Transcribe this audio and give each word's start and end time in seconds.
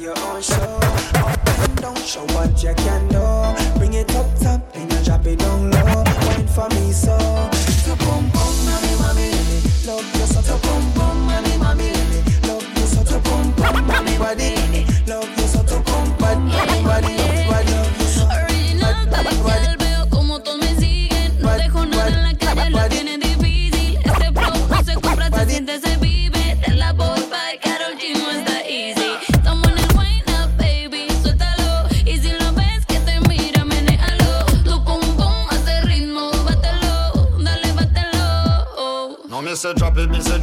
your 0.00 0.18
own 0.18 0.42
show. 0.42 0.80
Up 1.14 1.48
and 1.60 1.76
down, 1.76 1.96
show 1.96 2.24
what 2.34 2.62
you 2.62 2.74
can 2.74 3.08
do. 3.08 3.78
Bring 3.78 3.94
it 3.94 4.14
up 4.14 4.26
top, 4.40 4.72
then 4.72 4.90
you 4.90 5.04
drop 5.04 5.26
it 5.26 5.38
down 5.38 5.70
low. 5.70 6.04
Wine 6.04 6.46
for 6.46 6.68
me, 6.70 6.92
so. 6.92 7.47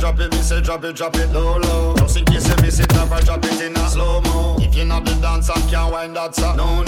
drop 0.05 0.19
it, 0.19 0.31
me 0.31 0.37
say 0.37 0.61
drop 0.61 0.83
it, 0.83 0.95
drop 0.95 1.15
it 1.15 1.31
low 1.31 1.57
low. 1.57 1.95
Just 1.97 2.17
in 2.17 2.25
case 2.25 2.47
you 2.47 2.55
miss 2.61 2.79
it, 2.79 2.89
drop 2.89 3.11
I 3.11 3.21
drop 3.21 3.43
it 3.43 3.59
in 3.59 3.75
a 3.75 3.89
slow 3.89 4.21
mo. 4.21 4.55
If 4.59 4.75
you're 4.75 4.85
not 4.85 5.03
the 5.03 5.15
dancer, 5.15 5.53
can't 5.69 5.91
wind 5.91 6.15
that 6.15 6.37
up. 6.43 6.57
No 6.57 6.83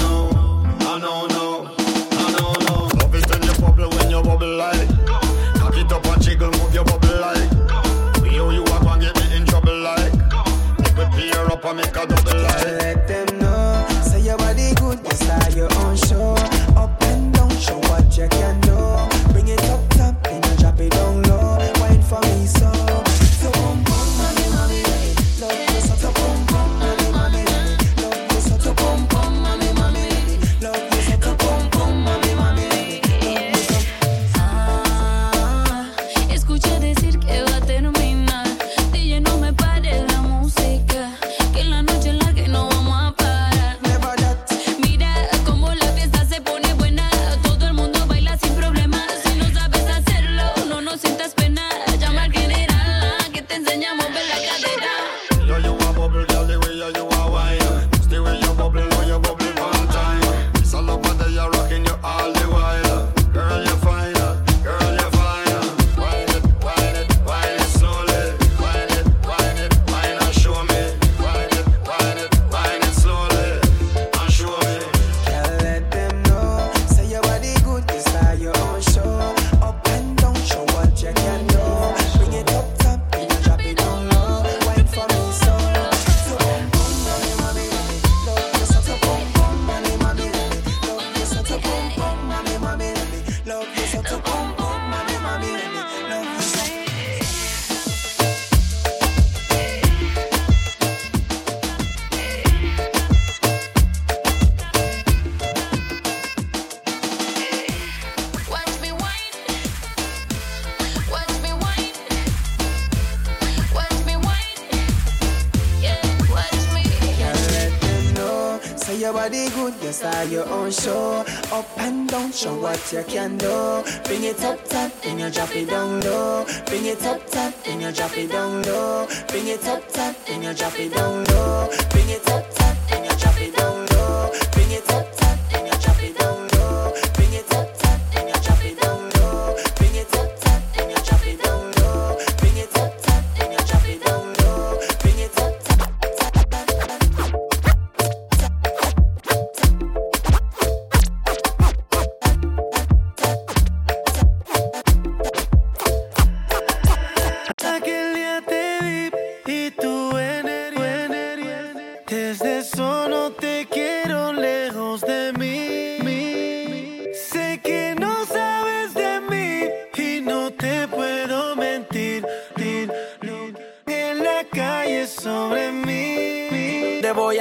you 119.87 119.93
start 119.93 120.27
your 120.27 120.47
own 120.49 120.69
show. 120.69 121.23
Up 121.51 121.65
and 121.77 122.09
down, 122.09 122.31
show 122.31 122.53
what 122.59 122.91
you 122.91 123.03
can 123.03 123.37
do. 123.37 123.83
Bring 124.03 124.23
it 124.23 124.43
up 124.43 124.59
top 124.67 124.91
and 125.05 125.19
you 125.19 125.29
drop 125.29 125.55
it 125.55 125.69
down 125.69 126.01
low. 126.01 126.45
Bring 126.65 126.85
it 126.85 127.03
up 127.05 127.25
top 127.31 127.53
and 127.65 127.81
you 127.81 127.91
drop 127.93 128.17
it 128.17 128.29
down 128.29 128.63
low. 128.63 129.07
Bring 129.29 129.47
it 129.47 129.65
up 129.65 129.87
top 129.93 130.15
and 130.27 130.43
you 130.43 130.53
drop 130.53 130.77
it 130.77 130.93
down 130.93 131.23
low. 131.23 131.69
Bring 131.91 132.09
it 132.09 132.29
up. 132.29 132.43
Top, 132.49 132.56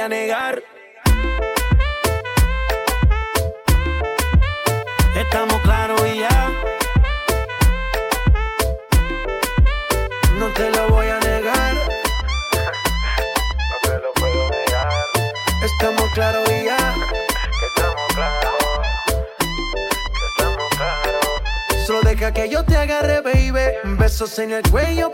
negar. 0.09 0.63
Estamos 5.15 5.61
claros 5.61 6.01
y 6.07 6.19
ya. 6.19 6.51
No 10.39 10.47
te 10.53 10.69
lo 10.69 10.89
voy 10.89 11.07
a 11.07 11.19
negar. 11.19 11.73
No 13.69 13.77
te 13.83 13.99
lo 13.99 14.13
puedo 14.13 14.49
negar. 14.49 14.89
Estamos 15.63 16.11
claros 16.13 16.49
y 16.51 16.65
ya. 16.65 16.95
Estamos 17.67 18.07
claros. 18.15 18.87
Estamos 20.29 20.69
claros. 20.77 21.85
Solo 21.85 22.01
deja 22.01 22.31
que 22.31 22.49
yo 22.49 22.63
te 22.63 22.77
agarre, 22.77 23.21
baby. 23.21 23.97
Besos 23.97 24.39
en 24.39 24.51
el 24.53 24.69
cuello 24.69 25.06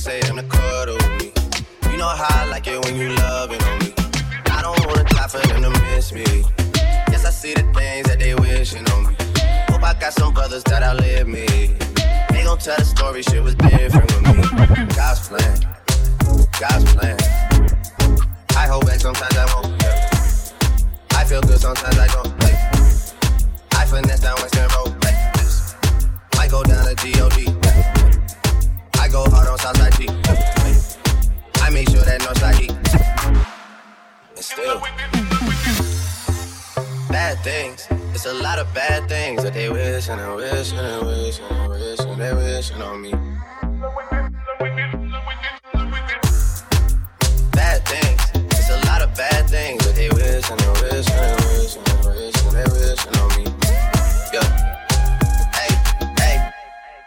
6 0.00 0.08
a.m. 0.08 0.36
to 0.36 0.42
cuddle 0.42 0.98
me. 1.18 1.30
You 1.88 1.96
know 1.98 2.08
how 2.08 2.26
I 2.42 2.46
like 2.50 2.66
it 2.66 2.84
when 2.84 2.96
you 2.96 3.10
loving 3.10 3.62
on 3.62 3.78
me. 3.78 3.94
I 4.46 4.60
don't 4.60 4.84
wanna 4.84 5.04
die 5.04 5.28
for 5.28 5.38
them 5.46 5.62
to 5.62 5.70
miss 5.82 6.12
me. 6.12 6.24
Yes, 7.12 7.24
I 7.24 7.30
see 7.30 7.54
the 7.54 7.62
things 7.72 8.08
that 8.08 8.18
they 8.18 8.34
wishing 8.34 8.84
on 8.90 9.06
me. 9.06 9.14
Hope 9.70 9.84
I 9.84 9.94
got 9.94 10.12
some 10.12 10.34
brothers 10.34 10.64
that 10.64 10.82
outlive 10.82 11.28
me. 11.28 11.46
They 12.30 12.42
gon' 12.42 12.58
tell 12.58 12.76
the 12.76 12.84
story, 12.84 13.22
shit 13.22 13.40
was 13.40 13.54
different 13.54 14.10
with 14.10 14.36
me. 14.36 14.42
God's 14.96 15.28
plan, 15.28 15.54
God's 16.58 16.92
plan. 16.92 17.16
I 18.56 18.66
hold 18.66 18.86
back 18.86 18.98
sometimes 18.98 19.36
I 19.36 19.46
won't. 19.54 19.80
yeah. 19.80 20.10
I 21.12 21.24
feel 21.24 21.40
good 21.42 21.60
sometimes 21.60 21.96
I 21.96 22.08
don't. 22.08 22.34
Like, 22.42 22.58
I 23.78 23.86
finesse 23.86 24.18
down 24.18 24.34
Western 24.42 24.68
Road. 24.74 25.04
Like. 25.04 25.14
Might 26.36 26.50
go 26.50 26.64
down 26.64 26.84
to 26.84 26.96
G-O-D. 26.96 27.93
Go 29.14 29.30
hard 29.30 29.46
on 29.46 29.58
Southside 29.58 29.94
G. 29.94 30.08
I 31.62 31.70
make 31.70 31.88
sure 31.88 32.02
that 32.02 32.20
Northside 32.22 32.60
E. 32.62 32.68
And 34.34 34.44
still, 34.44 34.80
bad 37.10 37.38
things. 37.44 37.86
It's 38.12 38.26
a 38.26 38.34
lot 38.34 38.58
of 38.58 38.66
bad 38.74 39.08
things 39.08 39.44
that 39.44 39.54
they 39.54 39.70
wish 39.70 40.08
and 40.08 40.20
they 40.20 40.34
wish 40.34 40.72
and 40.72 40.80
they 40.80 41.06
wish 41.06 41.38
and 41.38 41.54
they 41.60 41.68
wish 41.68 42.00
and 42.00 42.20
they 42.20 42.34
wishing 42.34 42.82
on 42.82 43.02
me. 43.02 43.12
Bad 47.52 47.86
things. 47.86 48.22
It's 48.58 48.70
a 48.70 48.80
lot 48.88 49.00
of 49.00 49.14
bad 49.14 49.48
things 49.48 49.86
that 49.86 49.94
they 49.94 50.10
wish 50.10 50.50
and 50.50 50.58
they 50.58 50.72
wish 50.82 51.08
and 51.08 51.22
they 51.22 51.34
wish 51.46 51.76
and 51.76 51.86
they 51.86 51.98
wish 52.10 52.38
and 52.42 52.52
they 52.56 52.66
wishing 52.72 53.16
on 53.22 53.28
me. 53.36 53.43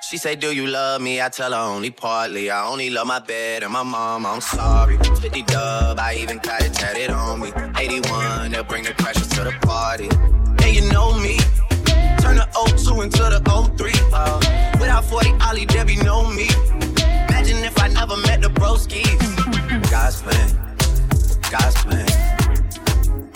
She 0.09 0.15
say, 0.15 0.37
Do 0.37 0.55
you 0.55 0.67
love 0.67 1.01
me? 1.01 1.21
I 1.21 1.27
tell 1.27 1.51
her 1.51 1.57
only 1.57 1.91
partly. 1.91 2.49
I 2.49 2.65
only 2.65 2.89
love 2.89 3.07
my 3.07 3.19
bed 3.19 3.63
and 3.63 3.73
my 3.73 3.83
mom. 3.83 4.25
I'm 4.25 4.39
sorry. 4.39 4.97
50 4.97 5.41
dub, 5.41 5.99
I 5.99 6.15
even 6.15 6.37
got 6.37 6.63
it 6.63 6.73
tatted 6.73 7.09
on 7.09 7.41
me. 7.41 7.51
81, 7.77 8.51
they'll 8.51 8.63
bring 8.63 8.85
the 8.85 8.91
crashers 8.91 9.29
to 9.35 9.43
the 9.43 9.51
party. 9.67 10.07
And 10.63 10.73
you 10.73 10.89
know 10.93 11.11
me. 11.19 11.35
Turn 12.23 12.37
the 12.37 12.47
02 12.55 13.01
into 13.01 13.17
the 13.17 13.41
03. 13.75 13.91
Uh, 14.13 14.39
without 14.79 15.03
40 15.03 15.29
Ollie, 15.41 15.65
Debbie 15.65 15.97
know 15.97 16.23
me. 16.31 16.47
Imagine 17.27 17.57
if 17.65 17.77
I 17.77 17.89
never 17.89 18.15
met 18.15 18.41
the 18.41 18.47
broskies. 18.47 19.19
God's 19.91 20.21
plan. 20.21 20.77
God's 21.51 21.75
plan. 21.83 22.07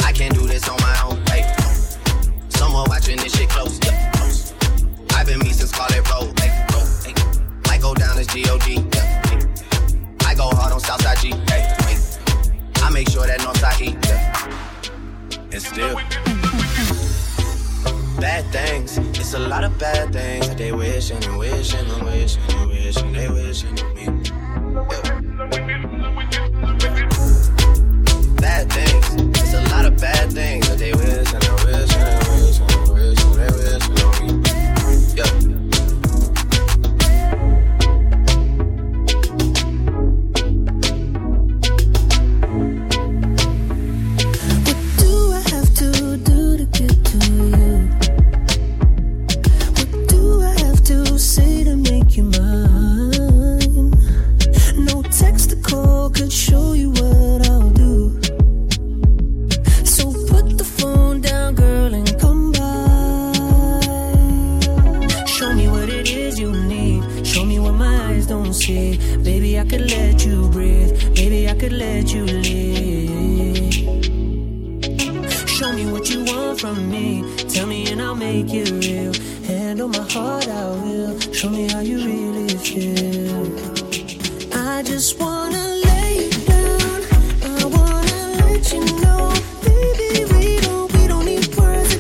I 0.06 0.14
can't 0.14 0.34
do 0.34 0.48
this 0.48 0.70
on 0.70 0.80
my 0.80 1.02
own. 1.04 1.22
Hey, 1.28 1.44
someone 2.48 2.86
watching 2.88 3.18
this 3.18 3.36
shit 3.36 3.50
close. 3.50 3.78
Yeah, 3.84 4.12
close. 4.12 4.54
I've 5.16 5.28
been 5.28 5.40
me 5.40 5.52
since 5.52 5.72
Scarlet. 5.72 6.10
Road, 6.10 6.40
hey. 6.40 6.61
Go 7.82 7.96
down 7.96 8.18
as 8.20 8.28
G-O-D. 8.28 8.86
Yeah. 8.94 9.22
I 10.28 10.36
go 10.36 10.50
hard 10.50 10.72
on 10.72 10.80
Southside 10.80 11.18
G. 11.18 11.32
Hey. 11.50 11.76
I 12.76 12.92
make 12.92 13.10
sure 13.10 13.26
that 13.26 13.40
Northside 13.40 13.82
E. 13.82 13.98
Yeah. 14.06 14.38
And 15.52 15.62
still. 15.62 15.96
Bad 18.22 18.46
things, 18.52 19.00
it's 19.20 19.34
a 19.34 19.40
lot 19.40 19.64
of 19.64 19.80
bad 19.80 20.14
things 20.14 20.48
that 20.48 20.58
they 20.60 20.72
wishing 20.72 21.24
and 21.24 21.40
wishing 21.40 21.90
and 21.90 22.04
wishing 22.04 22.44
and 22.50 22.70
wishing 22.70 23.14
they 23.14 23.28
wishing 23.30 23.80
on 23.80 23.94
me. 23.96 24.06
Bad 25.50 25.91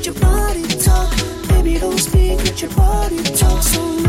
your 0.06 0.16
body 0.16 0.68
talk. 0.80 1.14
Baby, 1.48 1.78
don't 1.78 2.00
speak. 2.00 2.38
Let 2.40 2.62
your 2.62 2.72
body 2.72 3.22
talk. 3.24 3.62
So 3.62 4.01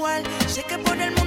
igual. 0.00 0.22
Sé 0.46 0.62
que 0.62 0.78
por 0.78 0.98
el 0.98 1.19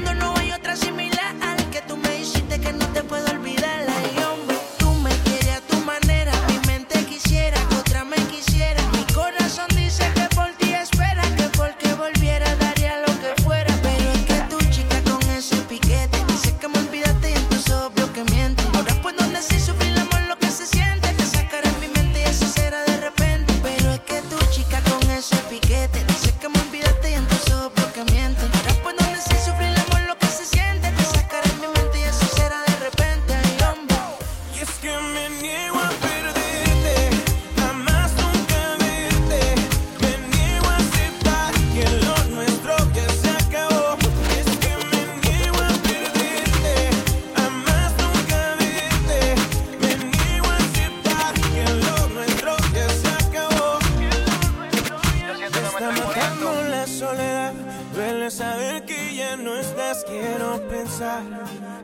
que 59.36 59.44
no 59.44 59.56
estás. 59.56 60.04
Quiero 60.06 60.62
pensar 60.70 61.24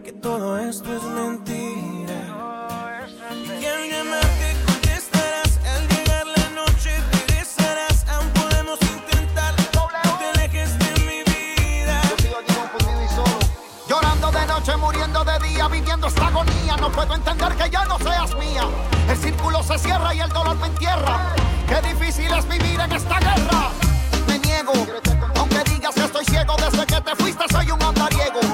que 0.03 0.12
todo 0.12 0.58
esto 0.58 0.96
es 0.96 1.03
mentira. 1.03 2.20
Y 3.60 3.65
alguien 3.65 4.10
más 4.10 4.27
te 4.39 4.56
contestarás. 4.65 5.60
Al 5.65 5.88
llegar 5.88 6.27
la 6.27 6.50
noche 6.62 6.91
regresarás. 7.12 8.06
Aún 8.10 8.29
podemos 8.29 8.79
intentar. 8.82 9.53
No 9.74 10.18
te 10.18 10.25
alejes 10.39 10.77
de 10.79 10.91
mi 11.08 11.24
vida. 11.24 12.01
Llorando 13.88 14.32
de 14.32 14.46
noche, 14.46 14.75
muriendo 14.77 15.24
de 15.24 15.39
día, 15.48 15.68
viviendo 15.68 16.08
esta 16.08 16.27
agonía. 16.27 16.77
No 16.77 16.91
puedo 16.91 17.15
entender 17.15 17.53
que 17.56 17.70
ya 17.70 17.86
no 17.86 17.98
seas 18.00 18.36
mía. 18.36 18.63
El 19.10 19.18
círculo 19.18 19.63
se 19.63 19.77
cierra 19.79 20.13
y 20.13 20.20
el 20.20 20.29
dolor 20.29 20.58
me 20.58 20.68
entierra. 20.68 21.34
Qué 21.68 21.82
difícil 21.88 22.32
es 22.32 22.48
vivir 22.48 22.79
en 22.79 22.91
esta 22.91 23.20
guerra. 23.20 23.70
Me 24.27 24.39
niego, 24.39 24.74
aunque 25.36 25.63
digas 25.72 25.96
que 25.96 26.03
estoy 26.03 26.25
ciego. 26.25 26.56
Desde 26.58 26.88
te 27.10 27.24
fuiste 27.24 27.44
soy 27.51 27.72
un 27.72 27.82
andariego. 27.82 28.49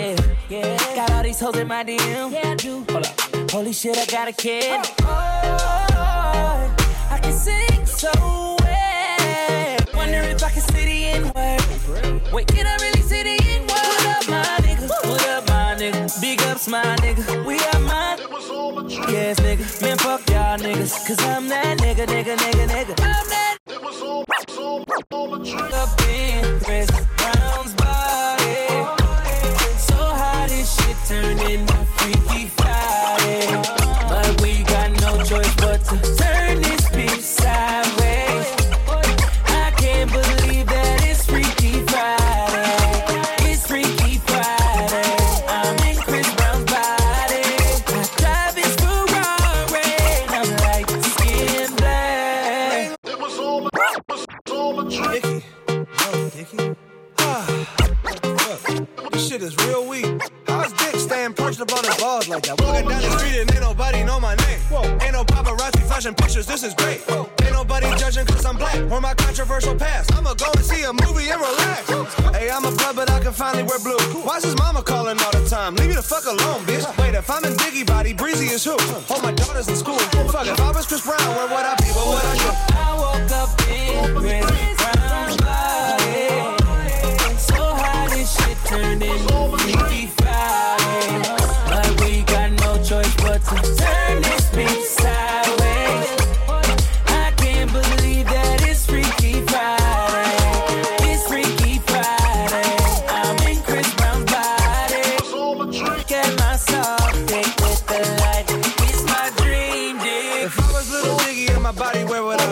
yeah. 0.49 0.57
yeah. 0.59 0.95
Got 0.95 1.11
all 1.11 1.23
these 1.23 1.39
hoes 1.39 1.57
in 1.57 1.67
my 1.67 1.83
DM. 1.83 2.31
Yeah, 2.31 2.51
I 2.51 2.55
do. 2.55 2.85
Hold 2.89 3.05
up. 3.05 3.51
Holy 3.51 3.73
shit, 3.73 3.97
I 3.97 4.05
got 4.05 4.27
a 4.27 4.33
kid. 4.33 4.63
Oh, 4.65 4.95
oh, 5.01 5.87
oh, 5.91 5.95
oh. 5.95 6.75
I 7.11 7.19
can 7.19 7.33
sing 7.33 7.85
so 7.85 8.11
well. 8.61 9.77
Wonder 9.93 10.21
if 10.29 10.43
I 10.43 10.49
can 10.49 10.61
see 10.61 10.85
the 10.85 11.05
N-word. 11.05 12.33
Wait, 12.33 12.47
can 12.47 12.67
I 12.67 12.75
really 12.81 13.01
see 13.01 13.23
the 13.23 13.37
N-word? 13.41 13.69
What 13.69 14.05
up, 14.07 14.29
my 14.29 14.43
nigga? 14.65 14.89
What 15.09 15.27
up, 15.29 15.47
my 15.47 15.75
nigga? 15.79 16.21
Big 16.21 16.41
ups, 16.41 16.67
my 16.67 16.83
nigga. 16.97 17.45
We 17.45 17.59
are 17.59 17.79
my 17.81 18.17
Yes, 19.11 19.39
nigga. 19.39 19.81
Man, 19.81 19.97
fuck 19.97 20.29
y'all 20.29 20.57
niggas. 20.57 21.07
Cause 21.07 21.19
I'm 21.21 21.47
that 21.49 21.77
nigga, 21.79 22.05
nigga, 22.05 22.35
nigga, 22.35 22.67
nigga. 22.67 22.91
I'm 22.99 23.29
that 23.29 23.57
It 23.67 23.81
was 23.81 24.01
all, 24.01 24.25
up 25.73 26.01
in 26.01 27.36
this 31.07 31.39
shit 31.39 31.65
Freaky 31.67 32.47
Friday. 32.47 33.47
But 34.09 34.41
we 34.41 34.63
got 34.63 34.91
no 34.99 35.23
choice 35.23 35.55
but 35.55 35.79
to 35.85 35.95
turn 36.17 36.61
this 36.61 36.89
beat 36.89 37.21
sideways. 37.21 38.47
I 39.45 39.71
can't 39.77 40.11
believe 40.11 40.67
that 40.67 41.05
it's 41.05 41.25
Freaky 41.25 41.79
Friday. 41.87 43.49
It's 43.49 43.65
Freaky 43.67 44.17
Friday. 44.17 45.15
I'm 45.47 45.77
in 45.87 45.97
Chris 46.03 46.35
Brown's 46.35 46.65
body. 46.65 47.43
I 47.87 48.03
drive 48.17 48.55
his 48.55 48.75
Ferrari. 48.75 49.87
I'm 50.35 50.49
like 50.67 50.89
skin 50.89 51.75
black. 51.77 52.97
It 53.05 53.19
was 53.19 53.39
all 53.39 53.65
a, 53.65 53.69
it 53.73 54.03
was 54.09 54.25
all 54.51 54.79
a 54.81 54.91
trick. 54.91 55.23
Dicky. 55.23 55.45
Oh, 55.69 56.31
Dicky. 56.35 56.75
Ah. 57.19 57.47
Look, 58.97 59.11
this 59.13 59.29
shit 59.29 59.41
is 59.41 59.55
real 59.67 59.87
weak. 59.87 60.21
How's 60.57 60.73
Dick 60.73 60.95
staying 60.95 61.33
perched 61.33 61.61
up 61.61 61.71
on 61.71 61.83
his 61.83 61.95
balls 61.97 62.27
like 62.27 62.41
that? 62.43 62.59
Walking 62.59 62.89
down 62.89 63.01
the 63.01 63.11
street 63.19 63.37
and 63.41 63.51
ain't 63.51 63.61
nobody 63.61 64.03
know 64.03 64.19
my 64.19 64.33
name. 64.35 64.59
Ain't 65.01 65.13
no 65.13 65.23
paparazzi 65.23 65.85
flashing 65.85 66.15
pictures, 66.15 66.47
this 66.47 66.63
is 66.63 66.73
great. 66.73 67.01
Ain't 67.43 67.53
nobody 67.53 67.85
judging 67.95 68.25
cause 68.25 68.43
I'm 68.43 68.57
black 68.57 68.75
or 68.91 68.99
my 68.99 69.13
controversial 69.13 69.75
past. 69.75 70.11
I'ma 70.15 70.33
go 70.33 70.49
and 70.55 70.65
see 70.65 70.81
a 70.83 70.91
movie 71.05 71.29
and 71.29 71.39
relax. 71.39 71.87
Hey, 72.35 72.49
I'm 72.49 72.65
a 72.65 72.71
blood, 72.71 72.95
but 72.95 73.09
I 73.11 73.19
can 73.19 73.33
finally 73.33 73.63
wear 73.63 73.77
blue. 73.79 73.99
Why's 74.25 74.43
his 74.43 74.57
mama 74.57 74.81
calling 74.81 75.19
all 75.19 75.31
the 75.31 75.45
time? 75.47 75.75
Leave 75.75 75.89
me 75.89 75.95
the 75.95 76.01
fuck 76.01 76.25
alone, 76.25 76.65
bitch. 76.65 76.85
Wait, 76.97 77.13
if 77.13 77.29
I'm 77.29 77.45
in 77.45 77.53
Diggy 77.53 77.85
body, 77.85 78.13
Breezy 78.13 78.47
is 78.47 78.63
who? 78.63 78.75
Oh, 78.79 79.19
my 79.21 79.31
daughter's 79.31 79.67
in 79.67 79.75
school. 79.75 79.99
Fuck, 80.33 80.47
if 80.47 80.59
I 80.59 80.71
was 80.71 80.87
Chris 80.87 81.05
Brown, 81.05 81.35
where 81.37 81.47
would 81.47 81.65
I 81.65 81.75
be? 81.77 81.85
What 81.93 82.07
would 82.17 82.25
I 82.25 82.35
do? 82.41 82.49
I 82.73 82.97
woke 82.97 83.31
up 83.31 83.49
in 83.69 84.15
Chris 84.17 84.47
Brown's 84.81 85.37
body. 85.37 86.57
So 87.37 87.55
how 87.55 88.07
this 88.09 88.35
shit 88.35 88.57
turned 88.65 89.03
into 89.03 89.37
Freaky 89.57 89.76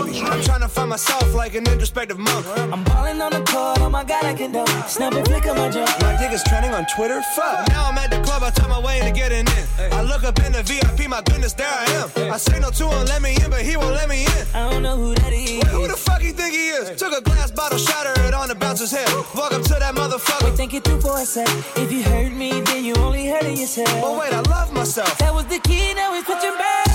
I? 0.10 0.30
I'm 0.36 0.44
trying 0.44 0.62
to 0.62 0.68
find 0.68 0.90
myself 0.90 1.34
like 1.36 1.54
an 1.56 1.68
introspective 1.68 2.18
monk. 2.18 2.46
I'm 2.58 2.84
balling 2.84 3.22
on 3.22 3.32
the 3.32 3.44
court, 3.44 3.80
oh 3.82 3.90
my 3.90 4.04
god, 4.04 4.26
I 4.26 4.34
can 4.34 4.52
dunk. 4.52 4.70
Snap 4.88 5.14
a 5.14 5.24
flick 5.26 5.46
of 5.46 5.58
my 5.58 5.70
jump. 5.70 5.90
My 6.02 6.18
dick 6.18 6.32
is 6.32 6.44
trending 6.44 6.74
on 6.74 6.86
Twitter. 6.96 7.22
Fuck. 7.36 7.68
Now 7.70 7.90
I'm 7.90 7.98
at 7.98 8.10
the 8.10 8.22
club, 8.22 8.42
I 8.44 8.50
talk 8.50 8.70
my 8.70 8.80
way 8.80 9.00
into 9.00 9.12
getting 9.12 9.46
in. 9.46 9.94
I 9.94 10.02
look 10.02 10.24
up 10.24 10.40
in 10.40 10.52
the 10.52 10.64
VIP, 10.64 11.10
my 11.10 11.22
goodness, 11.22 11.54
there 11.54 11.70
I 11.70 11.86
am. 12.02 12.34
I 12.34 12.38
say 12.38 12.56
signal 12.56 12.72
to 12.72 12.88
him, 12.88 13.06
let 13.08 13.22
me 13.22 13.36
in, 13.44 13.50
but 13.50 13.62
he 13.62 13.76
won't 13.78 13.96
let 13.96 14.08
me 14.08 14.24
in. 14.24 14.46
I 14.54 14.70
don't 14.70 14.82
know 14.82 14.96
who 14.96 15.14
that 15.16 15.34
is. 15.34 15.60
Wait, 15.64 15.68
who 15.68 15.88
the 15.88 15.98
fuck 15.98 16.24
you 16.24 16.32
think 16.32 16.54
he 16.54 16.70
is? 16.70 16.98
Took 17.00 17.14
a 17.14 17.22
glass 17.22 17.52
bottle, 17.52 17.78
shattered 17.78 18.18
it 18.26 18.34
on 18.34 18.48
the 18.48 18.56
bouncer's 18.56 18.92
head. 18.92 19.08
Walk 19.36 19.52
up 19.54 19.62
to 19.64 19.76
that 19.76 19.94
motherfucker. 19.96 20.46
Wait, 20.46 20.56
think 20.56 20.74
it 20.74 20.84
through 20.84 21.02
for 21.02 21.18
a 21.20 21.26
sec. 21.26 21.48
If 21.76 21.92
you 21.92 22.04
hurt 22.04 22.32
me, 22.32 22.62
then 22.62 22.86
you 22.86 22.96
only 22.96 23.28
hurting 23.28 23.58
yourself. 23.58 23.90
But 24.02 24.18
wait, 24.20 24.34
I 24.34 24.42
love 24.50 24.72
myself. 24.74 25.18
That 25.18 25.34
was 25.34 25.46
the 25.48 25.60
key, 25.60 25.94
now 25.94 26.14
it's 26.14 26.26
switching 26.26 26.58
back. 26.58 26.88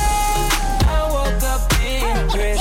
I 0.88 1.02
woke 1.12 1.42
up 1.44 1.72
in 1.84 2.59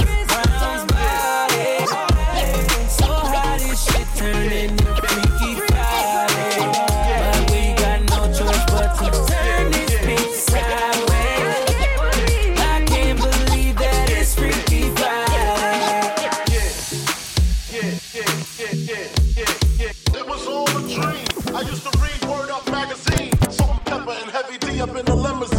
the 25.10 25.16
limousine. 25.16 25.59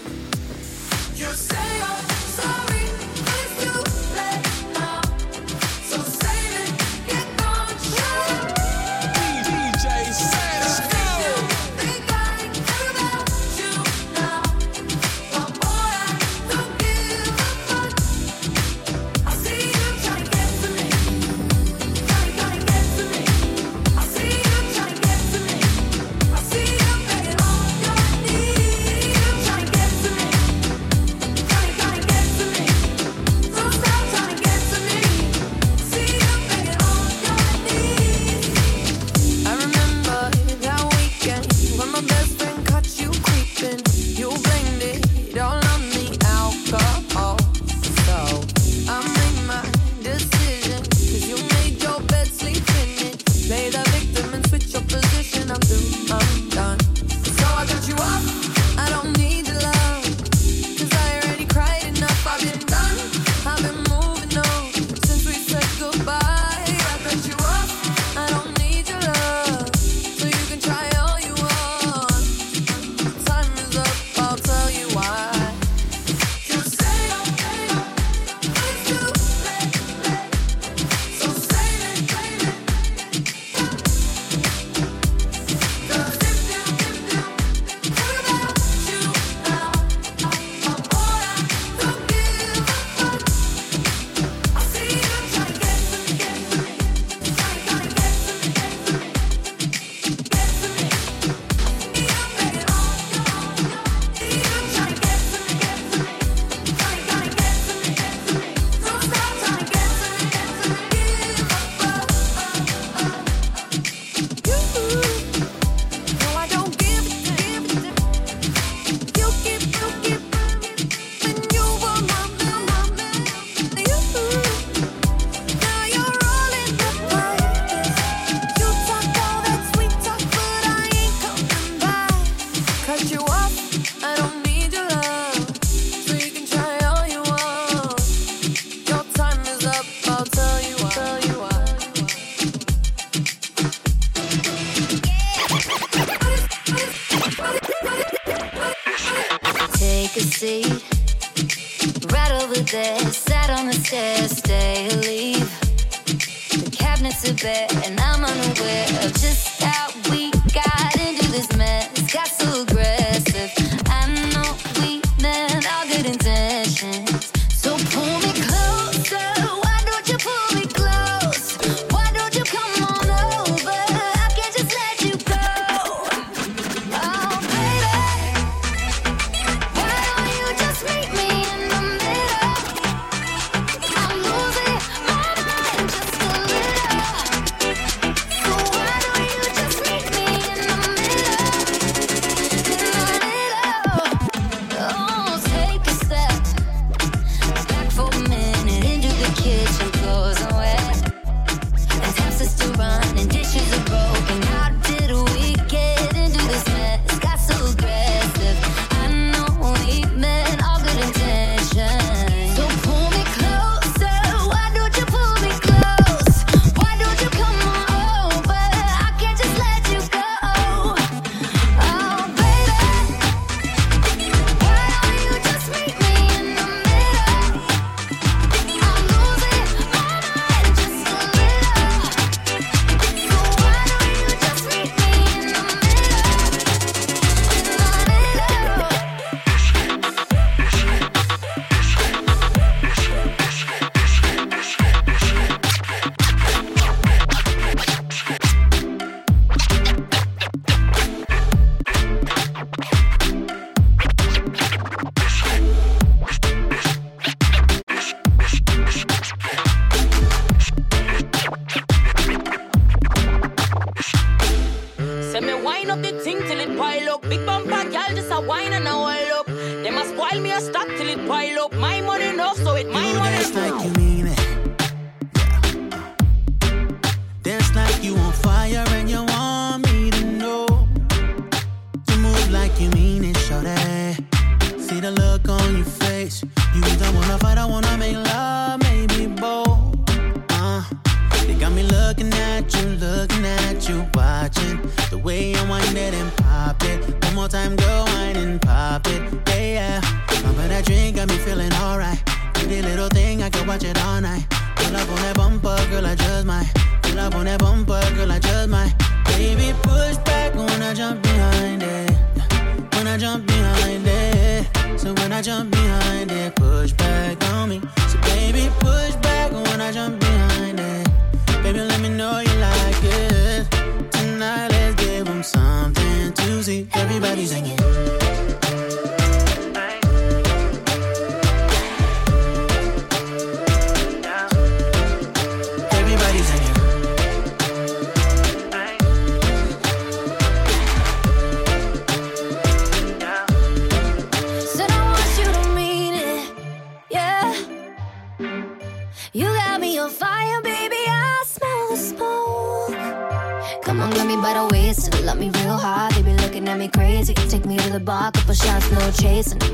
So 167.63 167.77
pull 167.77 168.19
me 168.21 168.41
close. 168.41 168.70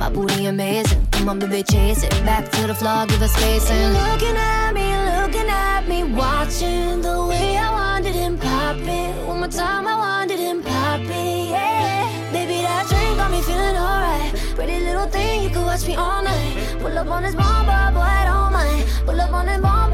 My 0.08 0.14
booty 0.14 0.46
amazing. 0.46 1.06
Come 1.12 1.28
on, 1.28 1.40
baby, 1.40 1.64
chase 1.64 2.02
it. 2.02 2.12
Back 2.24 2.50
to 2.52 2.66
the 2.66 2.74
floor, 2.74 3.06
give 3.08 3.22
us 3.22 3.34
space. 3.34 3.70
And 3.70 3.94
looking 3.94 4.38
at 4.38 4.72
me, 4.72 4.88
looking 5.20 5.50
at 5.50 5.86
me, 5.86 6.06
watching 6.06 7.02
the 7.02 7.26
way 7.26 7.58
I 7.58 7.70
want 7.70 8.06
it 8.06 8.40
pop 8.40 8.78
it. 8.78 9.28
One 9.28 9.40
more 9.40 9.50
time, 9.50 9.86
I 9.86 9.96
want 9.98 10.32
it 10.32 10.64
pop 10.64 11.02
it. 11.02 11.50
Yeah, 11.50 12.32
baby, 12.32 12.62
that 12.62 12.88
drink 12.88 13.18
got 13.18 13.32
me 13.32 13.42
feeling 13.42 13.76
alright. 13.76 14.34
Pretty 14.56 14.80
little 14.80 15.08
thing, 15.08 15.44
you 15.44 15.50
could 15.50 15.66
watch 15.66 15.86
me 15.86 15.96
all 15.96 16.24
night. 16.24 16.78
Pull 16.80 16.98
up 16.98 17.08
on 17.08 17.24
this 17.24 17.36
bomb, 17.36 17.66
boy, 17.66 18.00
I 18.00 18.24
don't 18.24 18.54
mind. 18.54 18.86
Pull 19.06 19.20
up 19.20 19.34
on 19.34 19.46
this 19.46 19.60
bomb. 19.60 19.87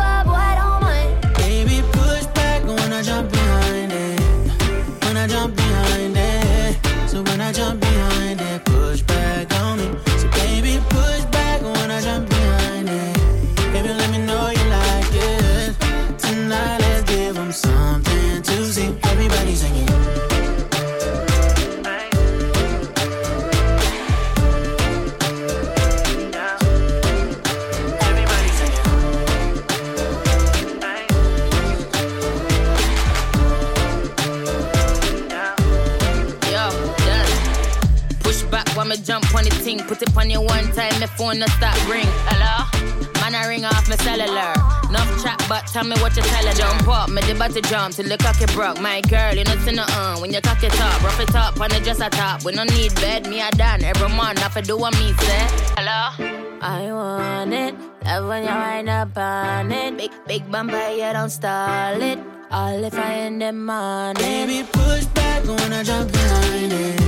Tell 45.74 45.84
me 45.84 45.96
what 46.04 46.16
you 46.16 46.22
tell 46.22 46.46
her, 46.46 46.54
jump 46.54 46.88
up. 46.88 47.10
Me 47.10 47.20
the 47.24 47.34
body 47.34 47.60
jump 47.62 47.96
till 47.96 48.08
the 48.08 48.16
cocky 48.16 48.46
broke. 48.54 48.80
My 48.80 49.02
girl, 49.02 49.34
you 49.34 49.44
know 49.44 49.54
it's 49.54 49.66
in 49.66 49.76
the 49.78 49.92
on. 49.98 50.22
When 50.22 50.32
you 50.32 50.40
cock 50.40 50.62
it 50.62 50.80
up, 50.80 51.02
rough 51.02 51.20
it 51.20 51.34
up 51.34 51.60
on 51.60 51.68
the 51.72 51.80
dresser 51.80 52.12
top. 52.12 52.46
We 52.46 52.52
no 52.54 52.64
need 52.64 52.94
bed, 52.94 53.28
me 53.28 53.42
I 53.42 53.50
done. 53.50 53.84
Every 53.84 54.08
man, 54.10 54.38
I 54.38 54.62
do 54.62 54.78
what 54.78 54.94
me 54.94 55.14
say. 55.14 55.48
Hello? 55.76 56.14
I 56.62 56.94
want 56.94 57.54
it. 57.54 57.74
Love 58.06 58.28
when 58.28 58.44
you 58.44 58.50
wind 58.50 58.88
up 58.88 59.18
on 59.18 59.72
it. 59.72 59.98
Big, 59.98 60.12
big 60.28 60.52
bumper, 60.52 60.90
you 60.92 61.12
don't 61.12 61.32
stall 61.32 62.00
it. 62.00 62.20
All 62.52 62.84
if 62.84 62.94
I 62.94 63.14
end 63.26 63.42
the 63.42 63.52
money. 63.52 64.22
Baby, 64.22 64.68
push 64.72 65.06
back 65.06 65.44
when 65.44 65.74
I 65.74 65.82
jump 65.82 66.12
behind 66.12 66.72
it. 66.72 67.02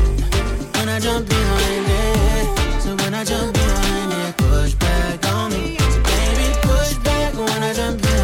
When 0.75 0.89
I 0.89 0.99
jump 0.99 1.29
behind 1.29 1.85
it. 1.87 2.81
So 2.81 2.95
when 2.95 3.13
I 3.13 3.23
jump 3.23 3.53
behind 3.53 4.11
it, 4.11 4.37
push 4.37 4.73
back 4.73 5.23
on 5.27 5.51
me. 5.51 5.77
So 5.77 6.01
baby, 6.01 6.47
push 6.63 6.97
back 7.05 7.33
when 7.35 7.61
I 7.61 7.71
jump 7.71 8.01
behind 8.01 8.09
it. 8.09 8.14